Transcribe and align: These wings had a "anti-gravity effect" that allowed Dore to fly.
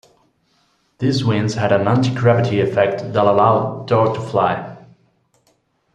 These 0.97 1.23
wings 1.23 1.53
had 1.53 1.71
a 1.71 1.75
"anti-gravity 1.75 2.59
effect" 2.59 3.13
that 3.13 3.23
allowed 3.23 3.85
Dore 3.87 4.15
to 4.15 4.19
fly. 4.19 4.79